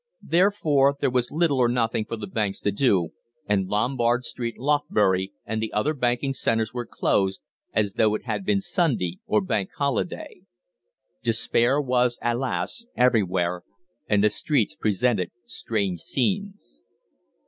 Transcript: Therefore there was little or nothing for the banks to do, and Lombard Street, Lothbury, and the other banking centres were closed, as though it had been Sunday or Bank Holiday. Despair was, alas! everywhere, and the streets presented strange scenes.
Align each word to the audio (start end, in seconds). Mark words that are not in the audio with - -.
Therefore 0.23 0.95
there 0.99 1.11
was 1.11 1.31
little 1.31 1.59
or 1.59 1.69
nothing 1.69 2.05
for 2.05 2.15
the 2.15 2.25
banks 2.25 2.59
to 2.61 2.71
do, 2.71 3.09
and 3.45 3.67
Lombard 3.67 4.23
Street, 4.23 4.57
Lothbury, 4.57 5.31
and 5.45 5.61
the 5.61 5.71
other 5.73 5.93
banking 5.93 6.33
centres 6.33 6.73
were 6.73 6.87
closed, 6.87 7.39
as 7.71 7.93
though 7.93 8.15
it 8.15 8.23
had 8.25 8.43
been 8.43 8.61
Sunday 8.61 9.19
or 9.27 9.41
Bank 9.41 9.69
Holiday. 9.77 10.41
Despair 11.21 11.79
was, 11.79 12.17
alas! 12.23 12.87
everywhere, 12.97 13.61
and 14.09 14.23
the 14.23 14.31
streets 14.31 14.73
presented 14.73 15.29
strange 15.45 15.99
scenes. 15.99 16.81